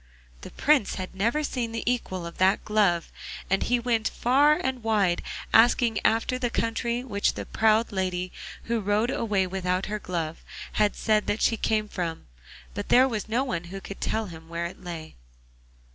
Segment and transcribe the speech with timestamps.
[0.41, 3.11] The Prince had never seen the equal of that glove,
[3.51, 5.21] and he went far and wide,
[5.53, 8.31] asking after the country which the proud lady,
[8.63, 12.25] who rode away without her glove, had said that she came from,
[12.73, 15.13] but there was no one who could tell him where it lay.